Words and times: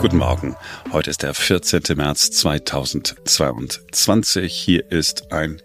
Guten 0.00 0.16
Morgen. 0.16 0.56
Heute 0.92 1.10
ist 1.10 1.22
der 1.22 1.34
14. 1.34 1.82
März 1.94 2.30
2022. 2.30 4.50
Hier 4.50 4.90
ist 4.90 5.30
ein 5.30 5.60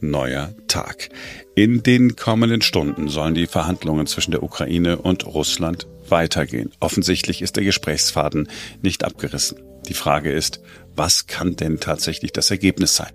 neuer 0.00 0.54
Tag. 0.68 1.10
In 1.54 1.82
den 1.82 2.16
kommenden 2.16 2.62
Stunden 2.62 3.08
sollen 3.08 3.34
die 3.34 3.46
Verhandlungen 3.46 4.06
zwischen 4.06 4.30
der 4.30 4.42
Ukraine 4.42 4.96
und 4.96 5.26
Russland 5.26 5.86
weitergehen. 6.08 6.72
Offensichtlich 6.80 7.42
ist 7.42 7.56
der 7.56 7.64
Gesprächsfaden 7.64 8.48
nicht 8.80 9.04
abgerissen. 9.04 9.60
Die 9.86 9.92
Frage 9.92 10.32
ist, 10.32 10.60
was 10.96 11.26
kann 11.26 11.56
denn 11.56 11.78
tatsächlich 11.78 12.32
das 12.32 12.50
Ergebnis 12.50 12.96
sein? 12.96 13.12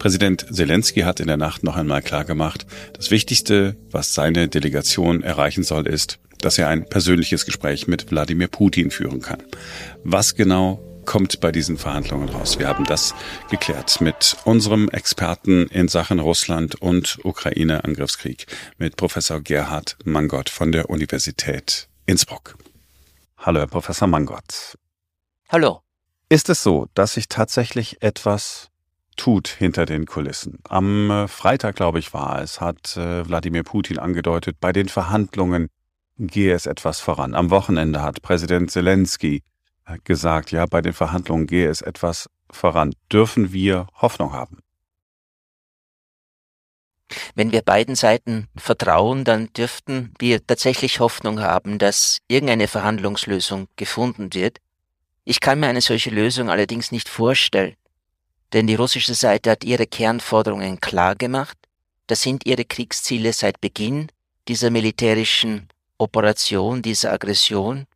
Präsident 0.00 0.46
Zelensky 0.50 1.02
hat 1.02 1.20
in 1.20 1.28
der 1.28 1.36
Nacht 1.36 1.62
noch 1.62 1.76
einmal 1.76 2.02
klargemacht, 2.02 2.66
das 2.92 3.12
Wichtigste, 3.12 3.76
was 3.92 4.14
seine 4.14 4.48
Delegation 4.48 5.22
erreichen 5.22 5.62
soll, 5.62 5.86
ist, 5.86 6.18
dass 6.40 6.58
er 6.58 6.68
ein 6.68 6.88
persönliches 6.88 7.44
Gespräch 7.44 7.86
mit 7.86 8.10
Wladimir 8.10 8.48
Putin 8.48 8.90
führen 8.90 9.20
kann. 9.20 9.42
Was 10.04 10.34
genau 10.34 10.80
kommt 11.04 11.40
bei 11.40 11.52
diesen 11.52 11.78
Verhandlungen 11.78 12.28
raus? 12.28 12.58
Wir 12.58 12.68
haben 12.68 12.84
das 12.84 13.14
geklärt 13.50 14.00
mit 14.00 14.36
unserem 14.44 14.88
Experten 14.90 15.66
in 15.68 15.88
Sachen 15.88 16.18
Russland 16.18 16.74
und 16.76 17.18
Ukraine-Angriffskrieg, 17.24 18.46
mit 18.76 18.96
Professor 18.96 19.40
Gerhard 19.40 19.96
Mangott 20.04 20.50
von 20.50 20.70
der 20.70 20.90
Universität 20.90 21.88
Innsbruck. 22.04 22.56
Hallo, 23.38 23.60
Herr 23.60 23.66
Professor 23.68 24.08
Mangott. 24.08 24.76
Hallo. 25.48 25.80
Ist 26.28 26.50
es 26.50 26.62
so, 26.62 26.88
dass 26.92 27.14
sich 27.14 27.28
tatsächlich 27.28 28.02
etwas 28.02 28.68
tut 29.16 29.48
hinter 29.48 29.86
den 29.86 30.04
Kulissen? 30.04 30.58
Am 30.68 31.10
äh, 31.10 31.28
Freitag, 31.28 31.76
glaube 31.76 32.00
ich, 32.00 32.12
war 32.12 32.42
es, 32.42 32.60
hat 32.60 32.98
äh, 32.98 33.26
Wladimir 33.26 33.62
Putin 33.62 33.98
angedeutet, 33.98 34.58
bei 34.60 34.72
den 34.72 34.90
Verhandlungen 34.90 35.68
gehe 36.18 36.54
es 36.54 36.66
etwas 36.66 37.00
voran. 37.00 37.34
Am 37.34 37.50
Wochenende 37.50 38.02
hat 38.02 38.22
Präsident 38.22 38.70
Zelensky 38.70 39.42
äh, 39.86 39.98
gesagt, 40.04 40.50
ja, 40.50 40.66
bei 40.66 40.82
den 40.82 40.92
Verhandlungen 40.92 41.46
gehe 41.46 41.68
es 41.68 41.80
etwas 41.80 42.28
voran. 42.50 42.94
Dürfen 43.10 43.52
wir 43.52 43.86
Hoffnung 43.94 44.32
haben? 44.32 44.58
Wenn 47.34 47.52
wir 47.52 47.62
beiden 47.62 47.94
Seiten 47.94 48.48
vertrauen, 48.56 49.24
dann 49.24 49.50
dürften 49.54 50.12
wir 50.18 50.46
tatsächlich 50.46 51.00
Hoffnung 51.00 51.40
haben, 51.40 51.78
dass 51.78 52.18
irgendeine 52.28 52.68
Verhandlungslösung 52.68 53.68
gefunden 53.76 54.34
wird. 54.34 54.58
Ich 55.24 55.40
kann 55.40 55.60
mir 55.60 55.68
eine 55.68 55.80
solche 55.80 56.10
Lösung 56.10 56.50
allerdings 56.50 56.92
nicht 56.92 57.08
vorstellen, 57.08 57.74
denn 58.52 58.66
die 58.66 58.74
russische 58.74 59.14
Seite 59.14 59.52
hat 59.52 59.64
ihre 59.64 59.86
Kernforderungen 59.86 60.80
klar 60.80 61.14
gemacht. 61.14 61.56
Das 62.06 62.22
sind 62.22 62.46
ihre 62.46 62.64
Kriegsziele 62.64 63.32
seit 63.32 63.60
Beginn 63.60 64.08
dieser 64.48 64.70
militärischen 64.70 65.68
Operation, 65.98 66.80
dieser 66.80 67.12
Aggression, 67.12 67.86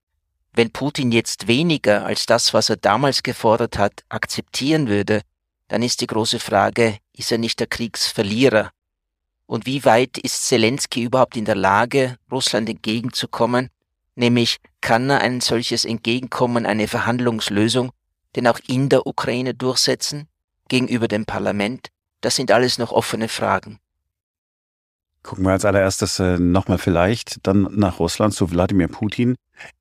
wenn 0.53 0.71
Putin 0.71 1.13
jetzt 1.13 1.47
weniger 1.47 2.05
als 2.05 2.27
das, 2.27 2.53
was 2.53 2.69
er 2.69 2.77
damals 2.77 3.23
gefordert 3.23 3.79
hat, 3.79 4.05
akzeptieren 4.09 4.89
würde, 4.89 5.23
dann 5.69 5.83
ist 5.83 6.03
die 6.03 6.07
große 6.07 6.39
Frage, 6.39 6.99
ist 7.17 7.33
er 7.33 7.39
nicht 7.39 7.59
der 7.61 7.67
Kriegsverlierer? 7.67 8.71
Und 9.47 9.67
wie 9.67 9.85
weit 9.85 10.19
ist 10.19 10.47
Zelensky 10.47 11.03
überhaupt 11.03 11.37
in 11.37 11.47
der 11.47 11.55
Lage, 11.55 12.17
Russland 12.31 12.69
entgegenzukommen? 12.69 13.71
Nämlich, 14.15 14.59
kann 14.83 15.09
er 15.09 15.21
ein 15.21 15.41
solches 15.41 15.85
Entgegenkommen, 15.85 16.67
eine 16.67 16.89
Verhandlungslösung, 16.89 17.93
denn 18.37 18.47
auch 18.47 18.59
in 18.67 18.89
der 18.89 19.07
Ukraine 19.07 19.55
durchsetzen, 19.55 20.29
gegenüber 20.69 21.09
dem 21.09 21.25
Parlament? 21.25 21.89
Das 22.21 22.37
sind 22.37 22.51
alles 22.51 22.77
noch 22.77 22.93
offene 22.93 23.29
Fragen. 23.29 23.79
Gucken 25.23 25.45
wir 25.45 25.53
als 25.53 25.65
allererstes 25.65 26.19
äh, 26.19 26.39
nochmal 26.39 26.79
vielleicht 26.79 27.47
dann 27.47 27.69
nach 27.71 28.01
Russland 28.01 28.35
zu 28.35 28.51
Wladimir 28.51 28.89
Putin. 28.89 29.37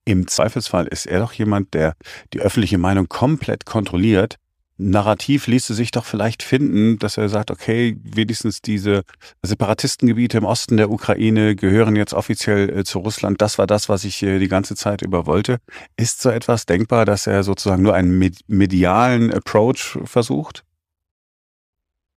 Im 0.05 0.27
Zweifelsfall 0.27 0.87
ist 0.87 1.07
er 1.07 1.19
doch 1.19 1.33
jemand, 1.33 1.73
der 1.73 1.95
die 2.33 2.39
öffentliche 2.39 2.77
Meinung 2.77 3.09
komplett 3.09 3.65
kontrolliert. 3.65 4.37
Narrativ 4.77 5.45
ließe 5.45 5.75
sich 5.75 5.91
doch 5.91 6.05
vielleicht 6.05 6.41
finden, 6.41 6.97
dass 6.97 7.17
er 7.17 7.29
sagt, 7.29 7.51
okay, 7.51 7.97
wenigstens 8.03 8.61
diese 8.61 9.03
Separatistengebiete 9.43 10.39
im 10.39 10.43
Osten 10.43 10.77
der 10.77 10.89
Ukraine 10.89 11.55
gehören 11.55 11.95
jetzt 11.95 12.13
offiziell 12.13 12.69
äh, 12.69 12.83
zu 12.83 12.99
Russland. 12.99 13.41
Das 13.41 13.57
war 13.57 13.67
das, 13.67 13.89
was 13.89 14.03
ich 14.03 14.21
äh, 14.23 14.39
die 14.39 14.47
ganze 14.47 14.75
Zeit 14.75 15.01
über 15.01 15.27
wollte. 15.27 15.57
Ist 15.97 16.21
so 16.21 16.29
etwas 16.29 16.65
denkbar, 16.65 17.05
dass 17.05 17.27
er 17.27 17.43
sozusagen 17.43 17.83
nur 17.83 17.93
einen 17.93 18.31
medialen 18.47 19.31
Approach 19.31 19.99
versucht? 20.05 20.63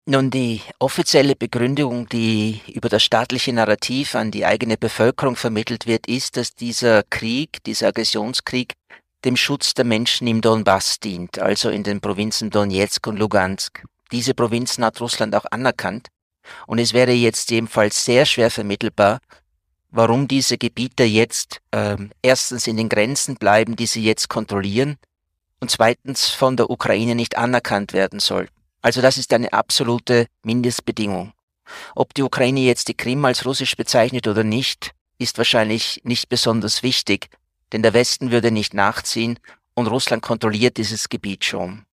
Nun, 0.06 0.30
die 0.30 0.62
offizielle 0.80 1.34
Begründung, 1.34 2.09
die 2.09 2.59
über 2.68 2.90
das 2.90 3.03
staatliche 3.03 3.53
Narrativ 3.53 4.16
an 4.16 4.31
die 4.31 4.46
eigene 4.46 4.75
Bevölkerung 4.75 5.38
vermittelt 5.38 5.88
wird, 5.88 6.08
ist, 6.08 6.36
dass 6.36 6.56
dieser 6.56 7.03
Krieg, 7.03 7.64
dieser 7.64 7.88
Aggressionskrieg, 7.88 8.74
dem 9.24 9.38
Schutz 9.38 9.74
der 9.74 9.86
Menschen 9.86 10.28
im 10.28 10.41
Donbass 10.41 11.00
dient, 11.00 11.40
also 11.40 11.69
in 11.69 11.84
den 11.84 12.02
Provinzen 12.02 12.50
Donetsk 12.50 13.08
und 13.08 13.18
Lugansk. 13.18 13.86
Diese 14.12 14.34
Provinzen 14.34 14.84
hat 14.84 15.00
Russland 15.00 15.34
auch 15.36 15.46
anerkannt. 15.52 16.09
Und 16.68 16.80
es 16.80 16.91
wäre 16.91 17.14
jetzt 17.14 17.50
ebenfalls 17.53 18.03
sehr 18.03 18.25
schwer 18.25 18.52
vermittelbar, 18.52 19.20
warum 19.90 20.28
diese 20.28 20.58
Gebiete 20.58 21.06
jetzt 21.06 21.62
äh, 21.72 21.96
erstens 22.22 22.68
in 22.68 22.75
den 22.75 22.90
Grenzen 22.90 23.35
bleiben, 23.35 23.78
die 23.78 23.88
sie 23.88 24.03
jetzt 24.03 24.28
kontrollieren, 24.28 24.97
und 25.62 25.72
zweitens 25.72 26.28
von 26.28 26.58
der 26.58 26.70
Ukraine 26.70 27.16
nicht 27.16 27.38
anerkannt 27.38 27.94
werden 27.94 28.20
sollten. 28.20 28.53
Also 28.83 29.01
das 29.01 29.17
ist 29.17 29.33
eine 29.33 29.51
absolute 29.53 30.27
Mindestbedingung. 30.44 31.33
Ob 31.95 32.13
die 32.13 32.21
Ukraine 32.21 32.59
jetzt 32.59 32.89
die 32.89 32.94
Krim 32.94 33.23
als 33.23 33.45
russisch 33.45 33.75
bezeichnet 33.75 34.27
oder 34.27 34.44
nicht, 34.44 34.91
ist 35.17 35.38
wahrscheinlich 35.38 36.01
nicht 36.03 36.27
besonders 36.27 36.83
wichtig, 36.83 37.29
denn 37.72 37.81
der 37.81 37.93
Westen 37.93 38.29
würde 38.29 38.51
nicht 38.51 38.73
nachziehen 38.73 39.39
und 39.73 39.88
Russland 39.88 40.22
kontrolliert 40.22 40.77
dieses 40.77 41.07
Gebiet 41.07 41.45
schon. 41.45 41.85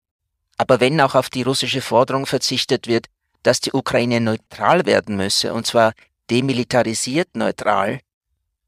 Aber 0.58 0.80
wenn 0.80 1.00
auch 1.00 1.14
auf 1.14 1.30
die 1.30 1.42
russische 1.42 1.80
Forderung 1.80 2.26
verzichtet 2.26 2.88
wird, 2.88 3.06
dass 3.44 3.60
die 3.60 3.72
Ukraine 3.72 4.20
neutral 4.20 4.84
werden 4.84 5.16
müsse, 5.16 5.54
und 5.54 5.66
zwar 5.66 5.94
demilitarisiert 6.28 7.28
neutral, 7.34 8.00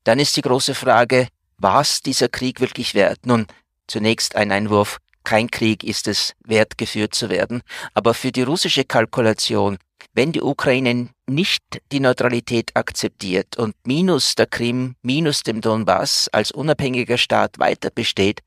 dann 0.05 0.21
ist 0.21 0.37
die 0.37 0.43
große 0.43 0.75
Frage, 0.75 1.27
was 1.59 2.00
dieser 2.00 2.28
Krieg 2.28 2.61
wirklich 2.61 2.94
wert? 2.94 3.27
Nun, 3.27 3.47
zunächst 3.88 4.37
ein 4.37 4.53
Einwurf, 4.53 4.99
kein 5.25 5.50
Krieg 5.50 5.84
ist 5.84 6.09
es 6.09 6.34
wert, 6.44 6.78
geführt 6.78 7.15
zu 7.15 7.31
werden. 7.31 7.62
Aber 7.94 8.15
für 8.15 8.33
die 8.33 8.43
russische 8.43 8.84
Kalkulation, 8.84 9.78
wenn 10.15 10.33
die 10.33 10.43
Ukraine 10.43 11.09
nicht 11.27 11.62
die 11.91 12.00
Neutralität 12.00 12.71
akzeptiert 12.75 13.56
und 13.56 13.75
minus 13.84 14.34
der 14.34 14.47
Krim, 14.47 14.97
minus 15.03 15.43
dem 15.43 15.61
Donbass 15.61 16.28
als 16.32 16.50
unabhängiger 16.50 17.19
Staat 17.19 17.59
weiter 17.59 17.91
besteht, 17.91 18.41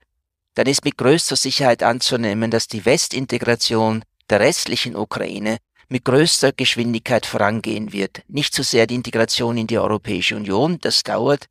dann 0.56 0.68
ist 0.68 0.86
mit 0.86 0.98
größter 0.98 1.36
Sicherheit 1.36 1.84
anzunehmen, 1.84 2.52
dass 2.52 2.68
die 2.68 2.86
Westintegration 2.86 4.04
der 4.30 4.40
restlichen 4.40 4.96
Ukraine 4.96 5.58
mit 5.90 6.06
größter 6.06 6.52
Geschwindigkeit 6.52 7.26
vorangehen 7.26 7.94
wird. 7.94 8.24
Nicht 8.28 8.54
so 8.54 8.64
sehr 8.64 8.88
die 8.88 8.96
Integration 8.96 9.58
in 9.58 9.68
die 9.68 9.78
Europäische 9.78 10.36
Union, 10.36 10.80
das 10.82 11.04
dauert, 11.04 11.48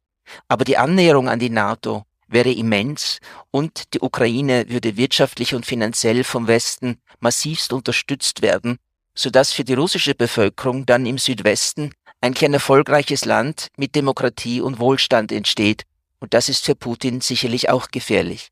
aber 0.49 0.65
die 0.65 0.77
Annäherung 0.77 1.29
an 1.29 1.39
die 1.39 1.51
NATO 1.51 2.05
wäre 2.29 2.51
immens 2.51 3.19
und 3.51 3.95
die 3.95 4.01
Ukraine 4.01 4.67
würde 4.69 4.97
wirtschaftlich 4.97 5.55
und 5.55 5.67
finanziell 5.67 6.25
vom 6.25 6.47
Westen 6.47 6.99
massivst 7.21 7.73
unterstützt 7.73 8.43
werden, 8.43 8.79
sodass 9.15 9.53
für 9.53 9.65
die 9.65 9.75
russische 9.75 10.15
Bevölkerung 10.15 10.87
dann 10.87 11.07
im 11.07 11.19
Südwesten 11.19 11.93
ein 12.21 12.35
klein 12.35 12.55
erfolgreiches 12.55 13.25
Land 13.25 13.69
mit 13.77 13.95
Demokratie 13.95 14.61
und 14.61 14.79
Wohlstand 14.79 15.31
entsteht. 15.31 15.83
Und 16.21 16.33
das 16.33 16.49
ist 16.49 16.65
für 16.65 16.75
Putin 16.75 17.21
sicherlich 17.21 17.69
auch 17.69 17.89
gefährlich. 17.89 18.49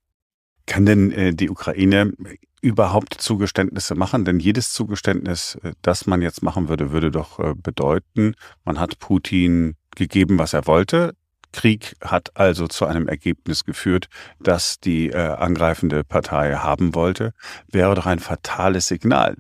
Kann 0.67 0.87
denn 0.87 1.11
äh, 1.13 1.35
die 1.35 1.51
Ukraine 1.51 2.13
überhaupt 2.61 3.15
Zugeständnisse 3.15 3.95
machen? 3.95 4.25
Denn 4.25 4.39
jedes 4.39 4.73
Zugeständnis, 4.73 5.59
äh, 5.63 5.73
das 5.83 6.07
man 6.07 6.23
jetzt 6.23 6.43
machen 6.43 6.69
würde, 6.69 6.93
würde 6.93 7.11
doch 7.11 7.39
äh, 7.39 7.55
bedeuten, 7.55 8.35
man 8.65 8.79
hat 8.79 8.99
Putin 8.99 9.77
gegeben, 9.97 10.39
was 10.39 10.53
er 10.53 10.67
wollte. 10.67 11.15
Krieg 11.53 11.95
hat 12.01 12.37
also 12.37 12.67
zu 12.67 12.87
einem 12.87 13.09
Ergebnis 13.09 13.65
geführt, 13.65 14.09
das 14.41 14.81
die 14.81 15.11
äh, 15.11 15.17
angreifende 15.17 16.05
Partei 16.05 16.57
haben 16.57 16.95
wollte, 16.95 17.33
wäre 17.71 17.95
doch 17.95 18.07
ein 18.07 18.19
fatales 18.19 18.89
Signal. 18.89 19.37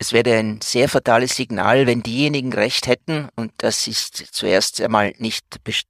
Es 0.00 0.12
wäre 0.12 0.38
ein 0.38 0.60
sehr 0.62 0.88
fatales 0.88 1.34
Signal, 1.34 1.86
wenn 1.86 2.02
diejenigen 2.02 2.52
Recht 2.52 2.86
hätten, 2.86 3.28
und 3.34 3.52
das 3.58 3.88
ist 3.88 4.16
zuerst 4.32 4.80
einmal 4.80 5.12
nicht 5.18 5.44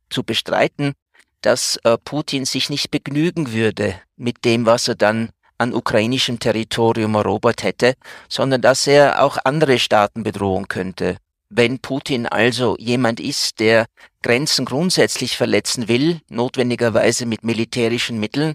zu 0.09 0.25
bestreiten, 0.25 0.95
dass 1.43 1.79
äh, 1.85 1.99
Putin 1.99 2.45
sich 2.45 2.71
nicht 2.71 2.91
begnügen 2.91 3.53
würde 3.53 4.01
mit 4.17 4.45
dem, 4.45 4.67
was 4.67 4.89
er 4.89 4.95
dann 4.95 5.31
an 5.59 5.75
ukrainischem 5.75 6.39
Territorium 6.39 7.17
erobert 7.17 7.63
hätte, 7.63 7.95
sondern 8.29 8.63
dass 8.63 8.87
er 8.87 9.23
auch 9.23 9.39
andere 9.45 9.79
Staaten 9.79 10.23
bedrohen 10.23 10.69
könnte. 10.69 11.19
Wenn 11.51 11.79
Putin 11.79 12.27
also 12.27 12.77
jemand 12.79 13.21
ist, 13.21 13.59
der 13.59 13.87
Grenzen 14.23 14.67
grundsätzlich 14.67 15.37
verletzen 15.37 15.89
will, 15.89 16.21
notwendigerweise 16.29 17.25
mit 17.25 17.43
militärischen 17.43 18.21
Mitteln, 18.21 18.55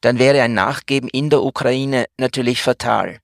dann 0.00 0.20
wäre 0.20 0.42
ein 0.42 0.54
Nachgeben 0.54 1.08
in 1.08 1.30
der 1.30 1.42
Ukraine 1.42 2.06
natürlich 2.16 2.62
fatal. 2.62 3.18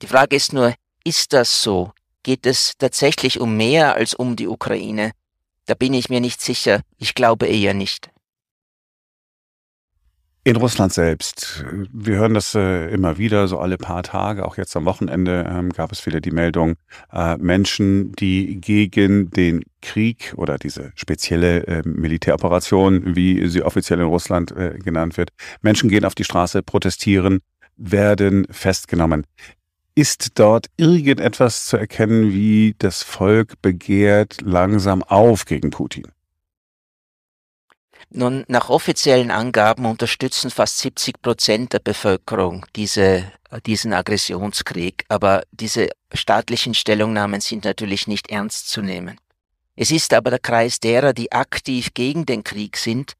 Die 0.00 0.06
Frage 0.06 0.36
ist 0.36 0.52
nur, 0.52 0.74
ist 1.04 1.32
das 1.32 1.62
so? 1.62 1.92
Geht 2.22 2.46
es 2.46 2.74
tatsächlich 2.78 3.40
um 3.40 3.56
mehr 3.56 3.96
als 3.96 4.14
um 4.14 4.36
die 4.36 4.46
Ukraine? 4.46 5.10
Da 5.66 5.74
bin 5.74 5.92
ich 5.92 6.08
mir 6.08 6.20
nicht 6.20 6.40
sicher. 6.40 6.82
Ich 6.98 7.14
glaube 7.14 7.46
eher 7.46 7.74
nicht. 7.74 8.11
In 10.44 10.56
Russland 10.56 10.92
selbst, 10.92 11.64
wir 11.92 12.16
hören 12.16 12.34
das 12.34 12.56
äh, 12.56 12.88
immer 12.92 13.16
wieder, 13.16 13.46
so 13.46 13.60
alle 13.60 13.78
paar 13.78 14.02
Tage, 14.02 14.44
auch 14.44 14.56
jetzt 14.56 14.74
am 14.74 14.86
Wochenende 14.86 15.46
ähm, 15.48 15.70
gab 15.70 15.92
es 15.92 16.04
wieder 16.04 16.20
die 16.20 16.32
Meldung, 16.32 16.74
äh, 17.12 17.36
Menschen, 17.36 18.10
die 18.16 18.60
gegen 18.60 19.30
den 19.30 19.62
Krieg 19.82 20.34
oder 20.36 20.58
diese 20.58 20.90
spezielle 20.96 21.64
äh, 21.68 21.82
Militäroperation, 21.84 23.14
wie 23.14 23.46
sie 23.46 23.62
offiziell 23.62 24.00
in 24.00 24.06
Russland 24.06 24.50
äh, 24.50 24.78
genannt 24.82 25.16
wird, 25.16 25.30
Menschen 25.60 25.88
gehen 25.88 26.04
auf 26.04 26.16
die 26.16 26.24
Straße, 26.24 26.64
protestieren, 26.64 27.38
werden 27.76 28.44
festgenommen. 28.50 29.24
Ist 29.94 30.40
dort 30.40 30.66
irgendetwas 30.76 31.66
zu 31.66 31.76
erkennen, 31.76 32.32
wie 32.32 32.74
das 32.78 33.04
Volk 33.04 33.62
begehrt 33.62 34.38
langsam 34.42 35.04
auf 35.04 35.44
gegen 35.44 35.70
Putin? 35.70 36.08
Nun, 38.14 38.44
nach 38.46 38.68
offiziellen 38.68 39.30
Angaben 39.30 39.86
unterstützen 39.86 40.50
fast 40.50 40.78
70 40.78 41.22
Prozent 41.22 41.72
der 41.72 41.78
Bevölkerung 41.78 42.66
diese, 42.76 43.32
diesen 43.64 43.94
Aggressionskrieg, 43.94 45.06
aber 45.08 45.44
diese 45.50 45.88
staatlichen 46.12 46.74
Stellungnahmen 46.74 47.40
sind 47.40 47.64
natürlich 47.64 48.06
nicht 48.06 48.30
ernst 48.30 48.68
zu 48.68 48.82
nehmen. 48.82 49.18
Es 49.76 49.90
ist 49.90 50.12
aber 50.12 50.28
der 50.28 50.40
Kreis 50.40 50.78
derer, 50.78 51.14
die 51.14 51.32
aktiv 51.32 51.94
gegen 51.94 52.26
den 52.26 52.44
Krieg 52.44 52.76
sind, 52.76 53.14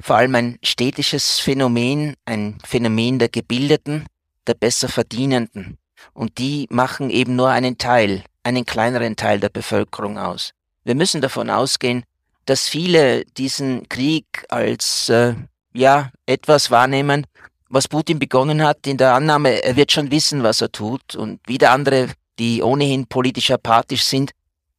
vor 0.00 0.16
allem 0.16 0.34
ein 0.34 0.58
städtisches 0.64 1.38
Phänomen, 1.38 2.14
ein 2.24 2.58
Phänomen 2.64 3.20
der 3.20 3.28
Gebildeten, 3.28 4.06
der 4.48 4.54
besser 4.54 4.88
Verdienenden. 4.88 5.78
Und 6.14 6.38
die 6.38 6.66
machen 6.68 7.10
eben 7.10 7.36
nur 7.36 7.50
einen 7.50 7.78
Teil, 7.78 8.24
einen 8.42 8.66
kleineren 8.66 9.14
Teil 9.14 9.38
der 9.38 9.50
Bevölkerung 9.50 10.18
aus. 10.18 10.52
Wir 10.82 10.96
müssen 10.96 11.20
davon 11.20 11.48
ausgehen, 11.48 12.02
dass 12.46 12.68
viele 12.68 13.24
diesen 13.24 13.88
Krieg 13.88 14.44
als 14.48 15.08
äh, 15.08 15.34
ja 15.72 16.10
etwas 16.26 16.70
wahrnehmen, 16.70 17.26
was 17.68 17.88
Putin 17.88 18.18
begonnen 18.18 18.62
hat, 18.62 18.86
in 18.86 18.98
der 18.98 19.14
Annahme, 19.14 19.62
er 19.62 19.76
wird 19.76 19.92
schon 19.92 20.10
wissen, 20.10 20.42
was 20.42 20.60
er 20.60 20.70
tut, 20.70 21.16
und 21.16 21.40
wieder 21.46 21.70
andere, 21.70 22.10
die 22.38 22.62
ohnehin 22.62 23.06
politisch 23.06 23.50
apathisch 23.50 24.04
sind, 24.04 24.32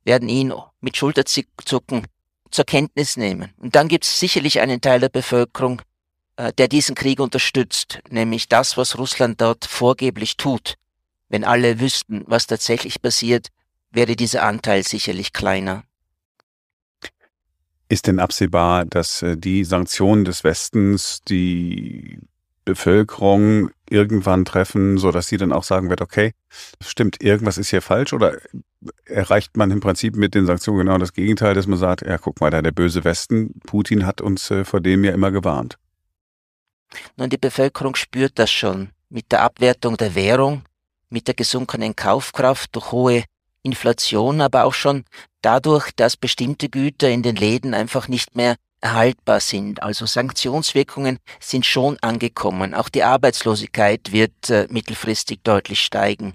werden 0.04 0.30
ihn 0.30 0.54
mit 0.82 0.98
Schulterzucken 0.98 2.06
zur 2.52 2.66
Kenntnis 2.66 3.18
nehmen. 3.18 3.52
Und 3.58 3.76
dann 3.76 3.88
gibt 3.88 4.06
es 4.06 4.20
sicherlich 4.20 4.60
einen 4.60 4.80
Teil 4.80 5.00
der 5.00 5.10
Bevölkerung, 5.10 5.82
äh, 6.36 6.54
der 6.54 6.68
diesen 6.68 6.94
Krieg 6.94 7.20
unterstützt, 7.20 8.00
nämlich 8.10 8.48
das, 8.48 8.78
was 8.78 8.98
Russland 8.98 9.42
dort 9.42 9.66
vorgeblich 9.66 10.38
tut. 10.38 10.76
Wenn 11.30 11.44
alle 11.44 11.80
wüssten, 11.80 12.24
was 12.28 12.46
tatsächlich 12.46 13.02
passiert, 13.02 13.48
wäre 13.92 14.16
dieser 14.16 14.44
Anteil 14.44 14.84
sicherlich 14.84 15.34
kleiner. 15.34 15.84
Ist 17.94 18.08
denn 18.08 18.20
absehbar, 18.20 18.86
dass 18.86 19.22
äh, 19.22 19.38
die 19.38 19.64
Sanktionen 19.64 20.26
des 20.26 20.44
Westens 20.44 21.22
die 21.28 22.18
Bevölkerung 22.66 23.70
irgendwann 23.88 24.46
treffen, 24.46 24.98
so 24.98 25.12
dass 25.12 25.28
sie 25.28 25.38
dann 25.38 25.54
auch 25.54 25.64
sagen 25.64 25.92
wird, 25.92 26.02
okay, 26.02 26.34
stimmt, 26.82 27.22
irgendwas 27.22 27.60
ist 27.60 27.70
hier 27.70 27.84
falsch 27.84 28.12
oder 28.12 28.40
erreicht 29.06 29.58
man 29.58 29.70
im 29.70 29.80
Prinzip 29.80 30.16
mit 30.16 30.34
den 30.34 30.48
Sanktionen 30.48 30.80
genau 30.80 30.98
das 30.98 31.14
Gegenteil, 31.14 31.54
dass 31.54 31.68
man 31.68 31.78
sagt, 31.78 32.02
ja, 32.02 32.18
guck 32.18 32.42
mal, 32.42 32.50
da 32.50 32.64
der 32.64 32.72
böse 32.72 33.04
Westen, 33.04 33.60
Putin 33.68 34.08
hat 34.08 34.22
uns 34.22 34.50
äh, 34.50 34.66
vor 34.66 34.82
dem 34.82 35.04
ja 35.04 35.12
immer 35.12 35.30
gewarnt. 35.30 35.78
Nun, 37.16 37.30
die 37.30 37.38
Bevölkerung 37.38 37.94
spürt 37.94 38.40
das 38.40 38.50
schon 38.50 38.90
mit 39.10 39.32
der 39.32 39.44
Abwertung 39.44 39.98
der 39.98 40.16
Währung, 40.16 40.64
mit 41.12 41.28
der 41.28 41.36
gesunkenen 41.36 41.96
Kaufkraft 41.96 42.76
durch 42.76 42.92
hohe 42.92 43.24
Inflation, 43.64 44.42
aber 44.42 44.66
auch 44.66 44.74
schon 44.74 45.06
dadurch, 45.42 45.92
dass 45.96 46.18
bestimmte 46.18 46.70
Güter 46.70 47.10
in 47.10 47.24
den 47.24 47.36
Läden 47.36 47.74
einfach 47.74 48.08
nicht 48.08 48.36
mehr 48.36 48.56
erhaltbar 48.82 49.40
sind. 49.40 49.82
Also 49.82 50.06
Sanktionswirkungen 50.06 51.20
sind 51.40 51.66
schon 51.66 51.98
angekommen. 52.02 52.74
Auch 52.74 52.90
die 52.90 53.04
Arbeitslosigkeit 53.04 54.12
wird 54.12 54.50
äh, 54.50 54.68
mittelfristig 54.70 55.40
deutlich 55.44 55.82
steigen. 55.82 56.34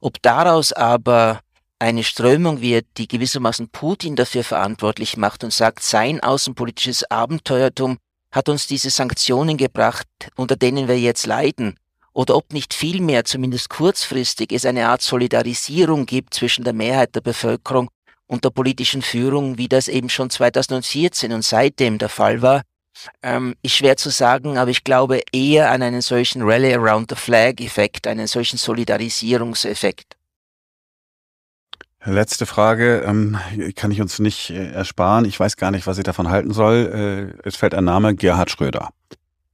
Ob 0.00 0.22
daraus 0.22 0.72
aber 0.72 1.40
eine 1.80 2.04
Strömung 2.04 2.60
wird, 2.60 2.86
die 2.96 3.08
gewissermaßen 3.08 3.68
Putin 3.68 4.16
dafür 4.16 4.44
verantwortlich 4.44 5.16
macht 5.16 5.44
und 5.44 5.52
sagt, 5.52 5.82
sein 5.82 6.20
außenpolitisches 6.20 7.10
Abenteuertum 7.10 7.98
hat 8.30 8.48
uns 8.48 8.66
diese 8.66 8.90
Sanktionen 8.90 9.56
gebracht, 9.56 10.06
unter 10.36 10.56
denen 10.56 10.88
wir 10.88 10.98
jetzt 10.98 11.26
leiden, 11.26 11.78
oder 12.18 12.34
ob 12.34 12.52
nicht 12.52 12.74
vielmehr, 12.74 13.24
zumindest 13.24 13.70
kurzfristig, 13.70 14.50
es 14.50 14.66
eine 14.66 14.88
Art 14.88 15.02
Solidarisierung 15.02 16.04
gibt 16.04 16.34
zwischen 16.34 16.64
der 16.64 16.72
Mehrheit 16.72 17.14
der 17.14 17.20
Bevölkerung 17.20 17.90
und 18.26 18.44
der 18.44 18.50
politischen 18.50 19.02
Führung, 19.02 19.56
wie 19.56 19.68
das 19.68 19.86
eben 19.86 20.08
schon 20.08 20.28
2014 20.28 21.32
und 21.32 21.44
seitdem 21.44 21.98
der 21.98 22.08
Fall 22.08 22.42
war, 22.42 22.62
ähm, 23.22 23.54
ist 23.62 23.76
schwer 23.76 23.96
zu 23.96 24.10
sagen, 24.10 24.58
aber 24.58 24.72
ich 24.72 24.82
glaube 24.82 25.20
eher 25.30 25.70
an 25.70 25.80
einen 25.80 26.00
solchen 26.00 26.42
Rally 26.42 26.74
Around 26.74 27.10
the 27.10 27.14
Flag-Effekt, 27.16 28.08
einen 28.08 28.26
solchen 28.26 28.56
Solidarisierungseffekt. 28.58 30.16
Letzte 32.02 32.46
Frage, 32.46 33.04
ähm, 33.06 33.38
kann 33.76 33.92
ich 33.92 34.00
uns 34.00 34.18
nicht 34.18 34.50
äh, 34.50 34.72
ersparen. 34.72 35.24
Ich 35.24 35.38
weiß 35.38 35.56
gar 35.56 35.70
nicht, 35.70 35.86
was 35.86 35.98
ich 35.98 36.04
davon 36.04 36.30
halten 36.30 36.52
soll. 36.52 37.32
Äh, 37.44 37.46
es 37.46 37.54
fällt 37.54 37.74
ein 37.74 37.84
Name, 37.84 38.16
Gerhard 38.16 38.50
Schröder. 38.50 38.88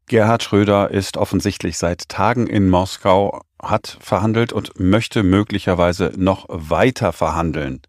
Gerhard 0.07 0.43
Schröder 0.43 0.91
ist 0.91 1.17
offensichtlich 1.17 1.79
seit 1.79 2.09
Tagen 2.09 2.47
in 2.47 2.69
Moskau, 2.69 3.41
hat 3.61 3.97
verhandelt 4.01 4.53
und 4.53 4.79
möchte 4.79 5.23
möglicherweise 5.23 6.13
noch 6.17 6.45
weiter 6.49 7.13
verhandeln. 7.13 7.81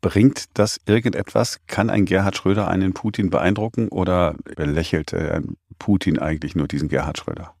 Bringt 0.00 0.44
das 0.54 0.78
irgendetwas? 0.86 1.58
Kann 1.66 1.90
ein 1.90 2.04
Gerhard 2.04 2.36
Schröder 2.36 2.68
einen 2.68 2.92
Putin 2.92 3.30
beeindrucken 3.30 3.88
oder 3.88 4.34
belächelt 4.56 5.12
äh, 5.12 5.40
Putin 5.78 6.18
eigentlich 6.18 6.54
nur 6.54 6.68
diesen 6.68 6.88
Gerhard 6.88 7.18
Schröder? 7.18 7.54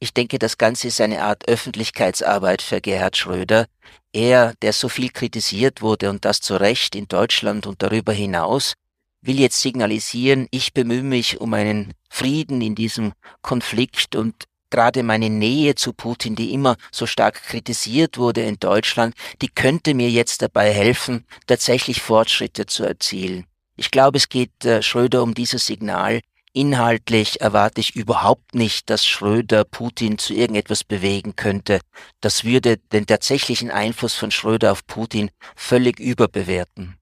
Ich 0.00 0.12
denke, 0.12 0.38
das 0.38 0.58
Ganze 0.58 0.88
ist 0.88 1.00
eine 1.00 1.22
Art 1.22 1.48
Öffentlichkeitsarbeit 1.48 2.62
für 2.62 2.80
Gerhard 2.80 3.16
Schröder. 3.16 3.66
Er, 4.12 4.54
der 4.62 4.72
so 4.72 4.88
viel 4.88 5.10
kritisiert 5.10 5.82
wurde 5.82 6.10
und 6.10 6.24
das 6.24 6.40
zu 6.40 6.56
Recht 6.56 6.94
in 6.94 7.08
Deutschland 7.08 7.66
und 7.66 7.82
darüber 7.82 8.12
hinaus, 8.12 8.74
will 9.20 9.38
jetzt 9.38 9.60
signalisieren, 9.60 10.46
ich 10.50 10.72
bemühe 10.72 11.02
mich 11.02 11.40
um 11.40 11.54
einen 11.54 11.94
Frieden 12.08 12.60
in 12.60 12.74
diesem 12.74 13.12
Konflikt 13.42 14.16
und 14.16 14.34
gerade 14.70 15.02
meine 15.02 15.30
Nähe 15.30 15.74
zu 15.74 15.92
Putin, 15.92 16.36
die 16.36 16.52
immer 16.52 16.76
so 16.92 17.06
stark 17.06 17.42
kritisiert 17.42 18.18
wurde 18.18 18.42
in 18.42 18.58
Deutschland, 18.58 19.14
die 19.42 19.48
könnte 19.48 19.94
mir 19.94 20.10
jetzt 20.10 20.42
dabei 20.42 20.72
helfen, 20.72 21.26
tatsächlich 21.46 22.02
Fortschritte 22.02 22.66
zu 22.66 22.84
erzielen. 22.84 23.46
Ich 23.76 23.90
glaube, 23.90 24.18
es 24.18 24.28
geht 24.28 24.64
äh, 24.64 24.82
Schröder 24.82 25.22
um 25.22 25.34
dieses 25.34 25.66
Signal. 25.66 26.20
Inhaltlich 26.52 27.40
erwarte 27.40 27.80
ich 27.80 27.94
überhaupt 27.94 28.54
nicht, 28.54 28.90
dass 28.90 29.06
Schröder 29.06 29.64
Putin 29.64 30.18
zu 30.18 30.34
irgendetwas 30.34 30.82
bewegen 30.82 31.36
könnte. 31.36 31.80
Das 32.20 32.42
würde 32.42 32.78
den 32.92 33.06
tatsächlichen 33.06 33.70
Einfluss 33.70 34.14
von 34.14 34.30
Schröder 34.30 34.72
auf 34.72 34.84
Putin 34.86 35.30
völlig 35.54 36.00
überbewerten. 36.00 36.97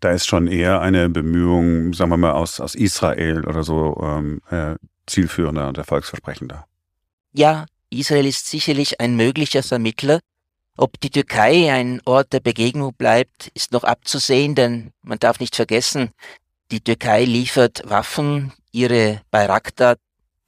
Da 0.00 0.10
ist 0.10 0.26
schon 0.26 0.46
eher 0.46 0.80
eine 0.80 1.08
Bemühung, 1.08 1.92
sagen 1.92 2.10
wir 2.10 2.16
mal, 2.16 2.32
aus, 2.32 2.60
aus 2.60 2.74
Israel 2.74 3.44
oder 3.46 3.64
so 3.64 4.00
ähm, 4.02 4.40
äh, 4.50 4.76
zielführender 5.06 5.68
und 5.68 5.78
erfolgsversprechender. 5.78 6.66
Ja, 7.32 7.66
Israel 7.90 8.26
ist 8.26 8.48
sicherlich 8.48 9.00
ein 9.00 9.16
möglicher 9.16 9.62
Vermittler. 9.62 10.20
Ob 10.76 10.98
die 11.00 11.10
Türkei 11.10 11.72
ein 11.72 12.00
Ort 12.04 12.32
der 12.32 12.40
Begegnung 12.40 12.94
bleibt, 12.94 13.48
ist 13.54 13.72
noch 13.72 13.84
abzusehen, 13.84 14.54
denn 14.54 14.92
man 15.02 15.18
darf 15.18 15.38
nicht 15.40 15.54
vergessen, 15.54 16.10
die 16.70 16.80
Türkei 16.80 17.24
liefert 17.24 17.82
Waffen, 17.84 18.52
ihre 18.70 19.20
Bayraktar 19.30 19.96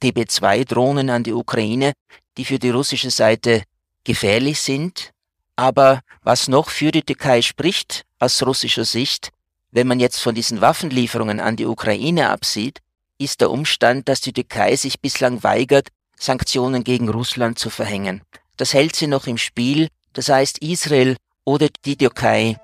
TB2-Drohnen 0.01 1.11
an 1.11 1.23
die 1.23 1.33
Ukraine, 1.33 1.93
die 2.37 2.45
für 2.45 2.57
die 2.57 2.71
russische 2.71 3.11
Seite 3.11 3.63
gefährlich 4.03 4.59
sind. 4.59 5.11
Aber 5.55 6.01
was 6.23 6.47
noch 6.47 6.69
für 6.69 6.91
die 6.91 7.03
Türkei 7.03 7.41
spricht, 7.41 8.05
aus 8.19 8.41
russischer 8.43 8.85
Sicht, 8.85 9.29
wenn 9.71 9.87
man 9.87 9.99
jetzt 9.99 10.19
von 10.21 10.35
diesen 10.35 10.61
Waffenlieferungen 10.61 11.39
an 11.39 11.55
die 11.55 11.65
Ukraine 11.65 12.29
absieht, 12.29 12.79
ist 13.17 13.41
der 13.41 13.51
Umstand, 13.51 14.09
dass 14.09 14.21
die 14.21 14.33
Türkei 14.33 14.75
sich 14.75 14.99
bislang 14.99 15.43
weigert, 15.43 15.89
Sanktionen 16.17 16.83
gegen 16.83 17.09
Russland 17.09 17.59
zu 17.59 17.69
verhängen. 17.69 18.21
Das 18.57 18.73
hält 18.73 18.95
sie 18.95 19.07
noch 19.07 19.27
im 19.27 19.37
Spiel, 19.37 19.89
das 20.13 20.29
heißt 20.29 20.59
Israel 20.59 21.17
oder 21.43 21.67
die 21.85 21.97
Türkei, 21.97 22.57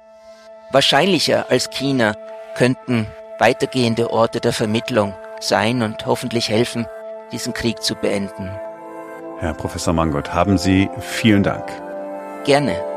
wahrscheinlicher 0.71 1.50
als 1.50 1.69
China, 1.69 2.15
könnten 2.55 3.07
weitergehende 3.39 4.12
Orte 4.12 4.39
der 4.39 4.53
Vermittlung 4.53 5.13
sein 5.39 5.81
und 5.81 6.05
hoffentlich 6.05 6.50
helfen, 6.50 6.86
diesen 7.31 7.53
Krieg 7.53 7.81
zu 7.81 7.95
beenden. 7.95 8.50
Herr 9.39 9.53
Professor 9.53 9.93
Mangold, 9.93 10.33
haben 10.33 10.57
Sie 10.57 10.89
vielen 11.00 11.43
Dank. 11.43 11.90
Gerne. 12.45 12.90